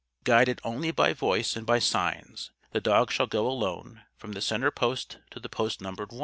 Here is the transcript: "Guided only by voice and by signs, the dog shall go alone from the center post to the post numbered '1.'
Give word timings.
"Guided 0.23 0.61
only 0.63 0.89
by 0.89 1.13
voice 1.13 1.55
and 1.55 1.63
by 1.63 1.77
signs, 1.77 2.49
the 2.71 2.81
dog 2.81 3.11
shall 3.11 3.27
go 3.27 3.45
alone 3.47 4.01
from 4.17 4.31
the 4.31 4.41
center 4.41 4.71
post 4.71 5.19
to 5.29 5.39
the 5.39 5.47
post 5.47 5.79
numbered 5.79 6.09
'1.' 6.11 6.19